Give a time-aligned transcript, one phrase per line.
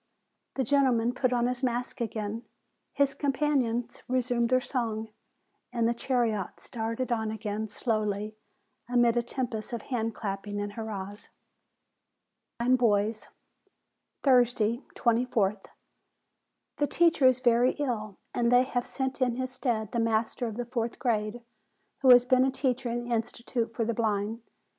[0.55, 2.41] The gentleman put on his mask again,
[2.91, 5.13] his companions re THE BLIND BOYS 153 sumed their song,
[5.71, 8.35] and the chariot started on again slowly,
[8.89, 11.29] amid a tempest of hand clapping and hurrahs.
[12.57, 13.27] THE BLIND BOYS
[14.23, 15.67] Thursday, 24th.
[16.77, 20.57] The teacher is very ill, and they have sent in his stead the master of
[20.57, 21.43] the fourth grade,
[21.99, 24.41] who has been a teacher in the Institute for the Blind.